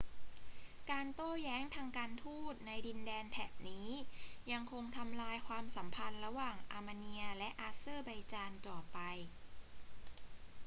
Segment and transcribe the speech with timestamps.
[0.91, 3.89] การโต้แย้งทางการทูตในดินแดนแถบนี้
[4.51, 8.97] ยังคงทำลายความสัมพันธ์ระหว่างอาร์เมเนียและอาเซอร์ไบจานต่อไป